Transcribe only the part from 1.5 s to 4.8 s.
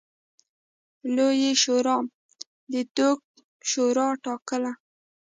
شورا د دوک شورا ټاکله.